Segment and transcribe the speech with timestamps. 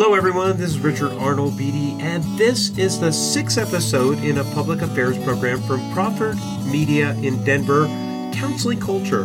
[0.00, 0.56] Hello, everyone.
[0.56, 5.18] This is Richard Arnold Beattie, and this is the sixth episode in a public affairs
[5.24, 6.36] program from Crawford
[6.70, 7.86] Media in Denver,
[8.32, 9.24] Counseling Culture.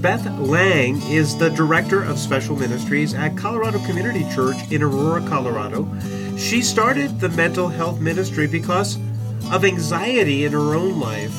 [0.00, 5.86] Beth Lang is the Director of Special Ministries at Colorado Community Church in Aurora, Colorado.
[6.36, 8.96] She started the mental health ministry because
[9.52, 11.32] of anxiety in her own life,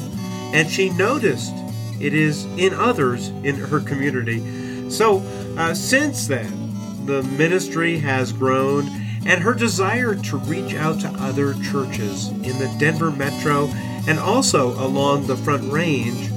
[0.54, 1.54] and she noticed
[2.00, 4.90] it is in others in her community.
[4.90, 5.18] So,
[5.58, 6.63] uh, since then,
[7.06, 8.88] the ministry has grown,
[9.26, 13.68] and her desire to reach out to other churches in the Denver metro
[14.08, 16.34] and also along the Front Range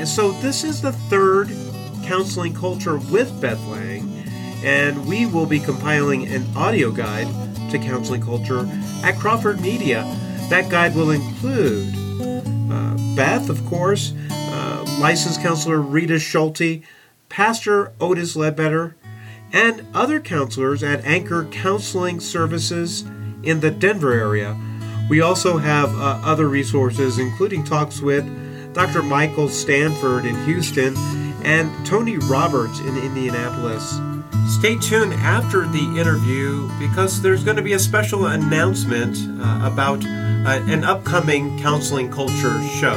[0.00, 1.50] and so this is the third
[2.04, 4.10] counseling culture with Beth Lang,
[4.64, 7.26] and we will be compiling an audio guide
[7.70, 8.66] to counseling culture
[9.04, 10.04] at Crawford Media.
[10.48, 11.94] That guide will include
[12.72, 16.82] uh, Beth, of course, uh, licensed counselor Rita Schulte,
[17.28, 18.96] Pastor Otis Ledbetter,
[19.52, 23.02] and other counselors at Anchor Counseling Services
[23.42, 24.56] in the Denver area.
[25.08, 28.24] We also have uh, other resources, including talks with
[28.74, 29.02] Dr.
[29.02, 30.96] Michael Stanford in Houston,
[31.44, 33.98] and Tony Roberts in Indianapolis.
[34.46, 40.04] Stay tuned after the interview because there's going to be a special announcement uh, about
[40.04, 42.94] uh, an upcoming counseling culture show.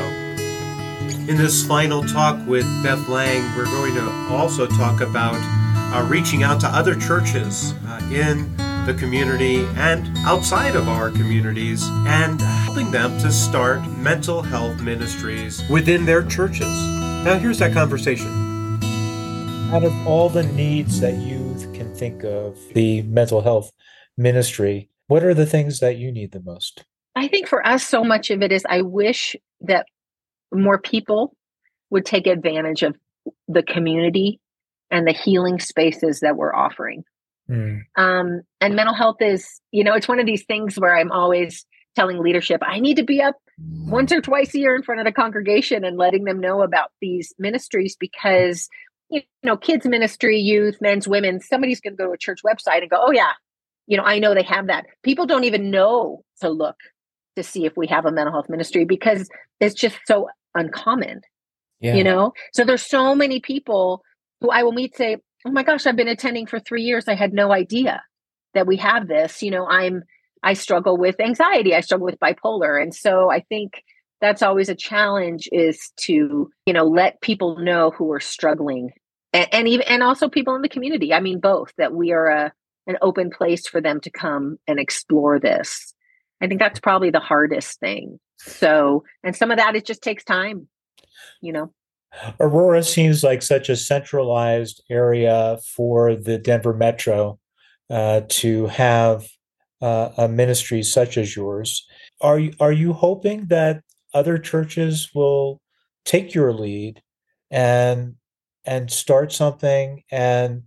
[1.27, 5.39] In this final talk with Beth Lang, we're going to also talk about
[5.94, 8.55] uh, reaching out to other churches uh, in
[8.86, 15.61] the community and outside of our communities and helping them to start mental health ministries
[15.69, 16.67] within their churches.
[17.23, 18.27] Now, here's that conversation.
[19.71, 23.71] Out of all the needs that youth can think of, the mental health
[24.17, 26.86] ministry, what are the things that you need the most?
[27.16, 29.86] I think for us, so much of it is I wish that
[30.52, 31.36] more people
[31.91, 32.95] would take advantage of
[33.47, 34.39] the community
[34.94, 37.03] and the healing spaces that we're offering.
[37.49, 37.81] Mm.
[37.97, 41.66] Um, and mental health is, you know, it's one of these things where I'm always
[41.95, 43.36] telling leadership, I need to be up
[43.86, 46.92] once or twice a year in front of the congregation and letting them know about
[47.02, 48.70] these ministries because,
[49.09, 52.81] you know, kids ministry, youth, men's, women, somebody's going to go to a church website
[52.81, 53.31] and go, oh, yeah,
[53.87, 54.86] you know, I know they have that.
[55.04, 56.77] People don't even know to look
[57.36, 59.27] to see if we have a mental health ministry because
[59.60, 61.21] it's just so uncommon,
[61.80, 61.95] yeah.
[61.95, 62.33] you know?
[62.54, 64.04] So there's so many people
[64.52, 67.08] I will meet say, oh my gosh, I've been attending for three years.
[67.08, 68.02] I had no idea
[68.54, 69.42] that we have this.
[69.42, 70.04] You know, I'm,
[70.42, 71.76] I struggle with anxiety.
[71.76, 72.81] I struggle with bipolar.
[72.81, 73.83] And so I think
[74.21, 78.92] that's always a challenge is to, you know, let people know who are struggling
[79.33, 81.14] and, and even, and also people in the community.
[81.14, 82.54] I mean, both that we are a,
[82.87, 85.93] an open place for them to come and explore this.
[86.42, 88.20] I think that's probably the hardest thing.
[88.37, 90.67] So, and some of that it just takes time,
[91.42, 91.73] you know.
[92.39, 97.39] Aurora seems like such a centralized area for the Denver Metro
[97.89, 99.27] uh, to have
[99.81, 101.85] uh, a ministry such as yours.
[102.21, 103.81] Are you, are you hoping that
[104.13, 105.59] other churches will
[106.05, 107.01] take your lead
[107.51, 108.15] and
[108.65, 110.03] and start something?
[110.09, 110.63] And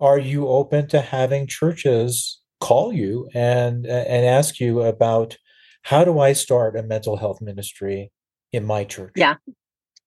[0.00, 5.36] are you open to having churches call you and and ask you about
[5.82, 8.12] how do I start a mental health ministry
[8.52, 9.12] in my church?
[9.16, 9.34] Yeah,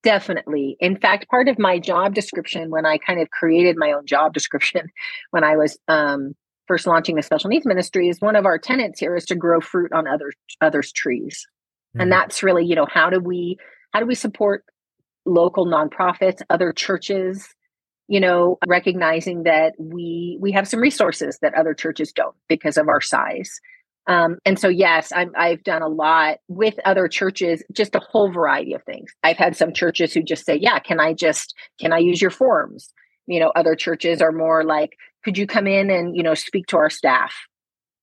[0.04, 0.78] Definitely.
[0.80, 4.34] In fact, part of my job description, when I kind of created my own job
[4.34, 4.90] description,
[5.32, 6.36] when I was um,
[6.68, 9.60] first launching the special needs ministry, is one of our tenants here is to grow
[9.60, 10.32] fruit on other
[10.62, 11.46] others' trees,
[11.90, 12.02] mm-hmm.
[12.02, 13.58] and that's really you know how do we
[13.94, 14.64] how do we support
[15.26, 17.54] local nonprofits, other churches,
[18.08, 22.88] you know, recognizing that we we have some resources that other churches don't because of
[22.88, 23.60] our size.
[24.08, 28.32] Um, and so, yes, I'm, I've done a lot with other churches, just a whole
[28.32, 29.12] variety of things.
[29.22, 32.32] I've had some churches who just say, "Yeah, can I just can I use your
[32.32, 32.94] forms?"
[33.28, 36.68] You know, other churches are more like, "Could you come in and you know speak
[36.68, 37.34] to our staff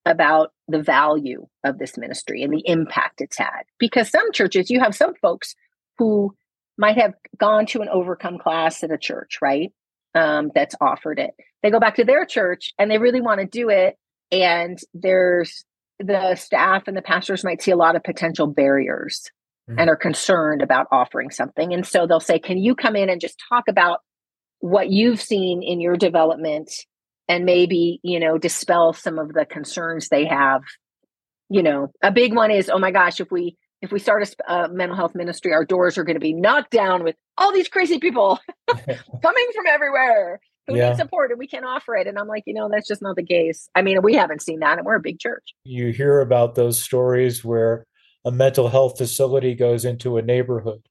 [0.05, 4.81] about the value of this ministry and the impact it's had?" Because some churches, you
[4.81, 5.55] have some folks
[5.97, 6.35] who
[6.77, 9.73] might have gone to an overcome class at a church, right?
[10.15, 11.31] Um, that's offered it.
[11.63, 13.97] They go back to their church and they really want to do it,
[14.31, 15.65] and there's
[15.99, 19.31] the staff and the pastors might see a lot of potential barriers
[19.69, 19.79] mm-hmm.
[19.79, 21.73] and are concerned about offering something.
[21.73, 24.01] And so they'll say, Can you come in and just talk about
[24.61, 26.73] what you've seen in your development
[27.29, 30.63] and maybe, you know, dispel some of the concerns they have?
[31.49, 34.53] You know, a big one is, oh my gosh, if we if we start a,
[34.53, 37.69] a mental health ministry, our doors are going to be knocked down with all these
[37.69, 38.39] crazy people
[38.69, 40.89] coming from everywhere who yeah.
[40.89, 42.07] needs support and we can't offer it.
[42.07, 43.69] And I'm like, you know, that's just not the case.
[43.75, 45.55] I mean, we haven't seen that and we're a big church.
[45.65, 47.87] You hear about those stories where
[48.25, 50.83] a mental health facility goes into a neighborhood,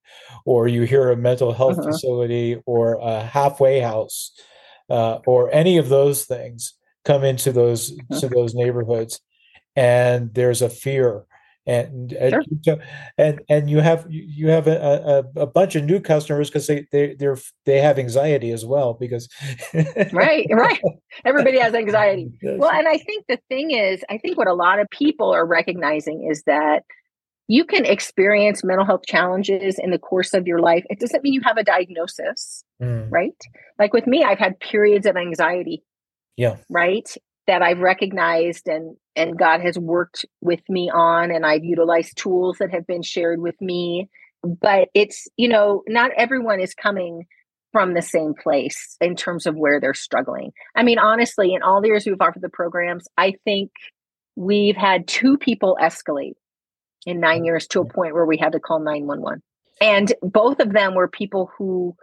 [0.45, 1.91] or you hear a mental health uh-huh.
[1.91, 4.31] facility or a halfway house,
[4.89, 6.73] uh, or any of those things.
[7.05, 8.19] come into those mm-hmm.
[8.19, 9.19] to those neighborhoods,
[9.75, 11.25] and there's a fear
[11.65, 12.77] and and, sure.
[13.17, 16.85] and and you have you have a, a, a bunch of new customers because they
[16.91, 19.29] they they're they have anxiety as well because
[20.11, 20.81] right right.
[21.25, 22.31] Everybody has anxiety.
[22.43, 25.45] Well and i think the thing is i think what a lot of people are
[25.45, 26.83] recognizing is that
[27.47, 30.85] you can experience mental health challenges in the course of your life.
[30.89, 33.11] It doesn't mean you have a diagnosis mm.
[33.11, 33.35] right?
[33.79, 35.83] Like with me i've had periods of anxiety
[36.37, 36.57] yeah.
[36.69, 37.15] right
[37.47, 42.57] that I've recognized and and God has worked with me on and I've utilized tools
[42.59, 44.09] that have been shared with me
[44.43, 47.25] but it's you know not everyone is coming
[47.71, 50.51] from the same place in terms of where they're struggling.
[50.75, 53.71] I mean honestly in all the years we've offered the programs I think
[54.35, 56.33] we've had two people escalate
[57.05, 59.41] in 9 mm, years to a point where we had to call 911.
[59.81, 61.95] And both of them were people who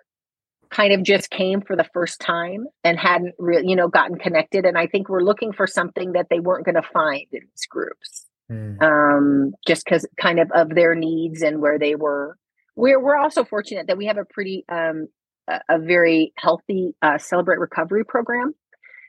[0.70, 4.64] kind of just came for the first time and hadn't really, you know, gotten connected.
[4.64, 7.66] And I think we're looking for something that they weren't going to find in these
[7.68, 8.80] groups, mm.
[8.82, 12.36] um, just because kind of of their needs and where they were.
[12.76, 15.08] We're we're also fortunate that we have a pretty um,
[15.48, 18.54] a, a very healthy uh, celebrate recovery program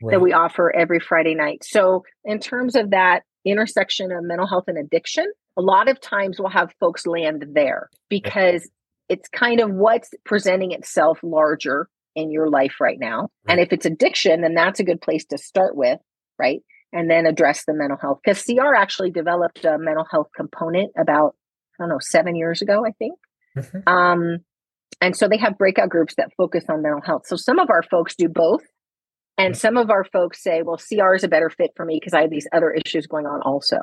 [0.01, 0.11] right.
[0.11, 1.63] that we offer every Friday night.
[1.63, 5.25] So in terms of that intersection of mental health and addiction,
[5.57, 8.69] a lot of times we'll have folks land there because
[9.11, 13.29] it's kind of what's presenting itself larger in your life right now.
[13.45, 13.49] Right.
[13.49, 15.99] And if it's addiction, then that's a good place to start with,
[16.39, 16.61] right?
[16.93, 18.19] And then address the mental health.
[18.23, 21.35] Because CR actually developed a mental health component about,
[21.77, 23.19] I don't know, seven years ago, I think.
[23.57, 23.89] Mm-hmm.
[23.89, 24.37] Um,
[25.01, 27.23] and so they have breakout groups that focus on mental health.
[27.27, 28.63] So some of our folks do both.
[29.37, 29.59] And mm-hmm.
[29.59, 32.21] some of our folks say, well, CR is a better fit for me because I
[32.21, 33.79] have these other issues going on also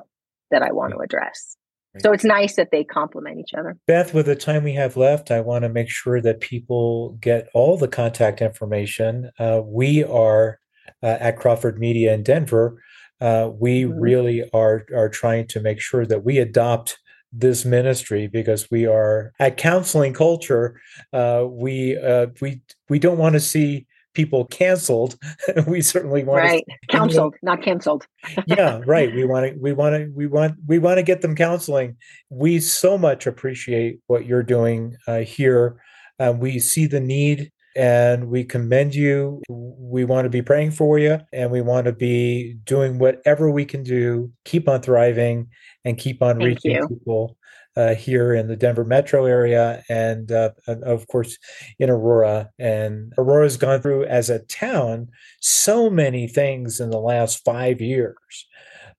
[0.50, 1.57] that I want to address.
[2.02, 3.76] So it's nice that they complement each other.
[3.86, 7.48] Beth, with the time we have left, I want to make sure that people get
[7.54, 9.30] all the contact information.
[9.38, 10.60] Uh, we are
[11.02, 12.82] uh, at Crawford Media in Denver.
[13.20, 13.98] Uh, we mm-hmm.
[13.98, 16.98] really are are trying to make sure that we adopt
[17.32, 20.80] this ministry because we are at counseling culture.
[21.12, 23.86] Uh, we uh, we we don't want to see
[24.18, 25.14] people canceled.
[25.68, 28.04] we certainly want right to, counseled, you know, not canceled.
[28.46, 29.14] yeah, right.
[29.14, 31.96] We want to we want to we want we want to get them counseling.
[32.28, 35.80] We so much appreciate what you're doing uh, here.
[36.18, 39.40] Uh, we see the need and we commend you.
[39.48, 43.64] We want to be praying for you and we want to be doing whatever we
[43.64, 44.32] can do.
[44.44, 45.46] Keep on thriving
[45.84, 46.88] and keep on Thank reaching you.
[46.88, 47.37] people
[47.78, 51.38] uh, here in the Denver metro area and, uh, of course,
[51.78, 52.50] in Aurora.
[52.58, 55.08] And Aurora's gone through, as a town,
[55.40, 58.46] so many things in the last five years.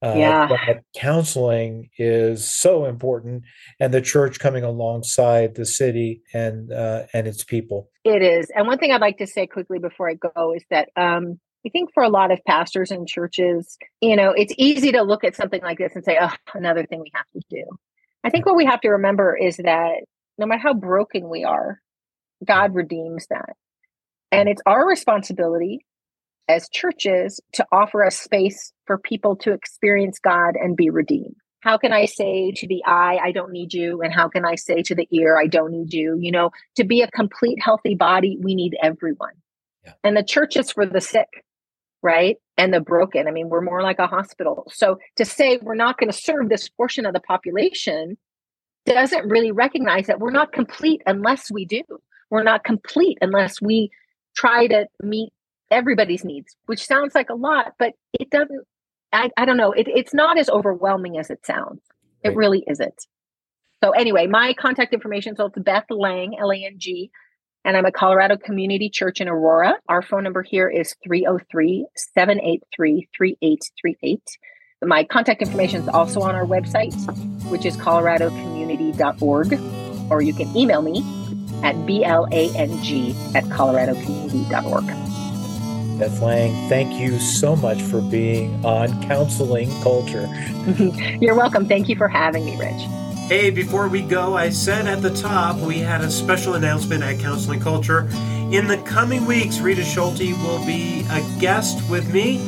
[0.01, 0.47] Uh, yeah.
[0.95, 3.43] counseling is so important,
[3.81, 7.89] and the church coming alongside the city and uh, and its people.
[8.05, 10.87] It is, and one thing I'd like to say quickly before I go is that
[10.95, 15.01] um, I think for a lot of pastors and churches, you know, it's easy to
[15.01, 17.65] look at something like this and say, "Oh, another thing we have to do."
[18.23, 20.03] I think what we have to remember is that
[20.37, 21.79] no matter how broken we are,
[22.45, 23.55] God redeems that.
[24.31, 25.85] And it's our responsibility
[26.47, 31.35] as churches to offer a space for people to experience God and be redeemed.
[31.61, 34.01] How can I say to the eye, I don't need you?
[34.01, 36.17] And how can I say to the ear, I don't need you?
[36.19, 39.33] You know, to be a complete healthy body, we need everyone.
[39.85, 39.93] Yeah.
[40.03, 41.43] And the church is for the sick,
[42.01, 42.37] right?
[42.57, 43.27] And the broken.
[43.27, 44.65] I mean, we're more like a hospital.
[44.73, 48.17] So to say we're not going to serve this portion of the population
[48.85, 51.83] doesn't really recognize that we're not complete unless we do.
[52.29, 53.91] We're not complete unless we
[54.35, 55.31] try to meet
[55.71, 58.65] everybody's needs, which sounds like a lot, but it doesn't.
[59.11, 59.71] I, I don't know.
[59.71, 61.81] It, it's not as overwhelming as it sounds.
[62.23, 63.07] It really isn't.
[63.83, 65.35] So anyway, my contact information.
[65.35, 67.11] So it's Beth Lang, L A N G,
[67.65, 69.75] and I'm a Colorado Community Church in Aurora.
[69.87, 74.21] Our phone number here is 303 783 3838.
[74.81, 76.93] My contact information is also on our website,
[77.49, 79.59] which is coloradocommunity.org,
[80.09, 80.99] or you can email me
[81.63, 84.85] at blang at coloradocommunity.org.
[85.99, 90.29] Beth Lang, thank you so much for being on Counseling Culture.
[91.19, 91.67] You're welcome.
[91.67, 93.08] Thank you for having me, Rich.
[93.29, 97.19] Hey, before we go, I said at the top we had a special announcement at
[97.19, 98.09] Counseling Culture.
[98.51, 102.39] In the coming weeks, Rita Schulte will be a guest with me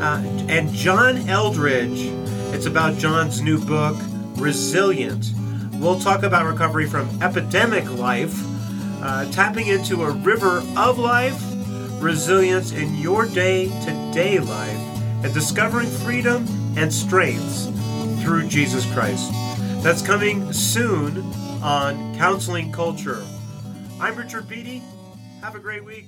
[0.00, 2.06] uh, and John Eldredge.
[2.52, 3.96] It's about John's new book,
[4.34, 5.30] Resilient.
[5.74, 8.36] We'll talk about recovery from epidemic life,
[9.04, 11.40] uh, tapping into a river of life,
[12.02, 14.80] resilience in your day to day life,
[15.22, 16.44] and discovering freedom
[16.76, 17.66] and strengths
[18.24, 19.30] through Jesus Christ.
[19.84, 21.18] That's coming soon
[21.62, 23.22] on Counseling Culture.
[24.00, 24.82] I'm Richard Beattie.
[25.42, 26.06] Have a great week.